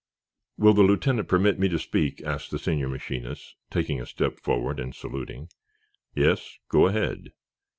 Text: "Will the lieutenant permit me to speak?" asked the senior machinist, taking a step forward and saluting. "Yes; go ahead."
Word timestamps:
"Will 0.57 0.73
the 0.73 0.81
lieutenant 0.81 1.27
permit 1.27 1.59
me 1.59 1.69
to 1.69 1.77
speak?" 1.77 2.23
asked 2.23 2.49
the 2.49 2.57
senior 2.57 2.89
machinist, 2.89 3.53
taking 3.69 4.01
a 4.01 4.07
step 4.07 4.39
forward 4.39 4.79
and 4.79 4.95
saluting. 4.95 5.49
"Yes; 6.15 6.57
go 6.69 6.87
ahead." 6.87 7.33